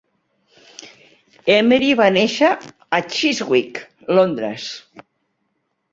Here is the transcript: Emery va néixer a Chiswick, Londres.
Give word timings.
Emery 1.57 1.91
va 2.01 2.09
néixer 2.17 2.49
a 2.99 3.03
Chiswick, 3.17 3.85
Londres. 4.21 4.67